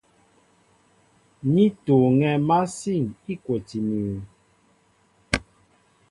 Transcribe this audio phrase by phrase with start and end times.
[1.53, 3.03] Ní tuuŋɛ̄ másîn
[3.33, 4.17] îkwotí mʉ́ʉ́.